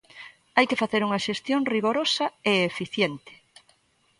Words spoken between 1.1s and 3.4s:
xestión rigorosa e eficiente.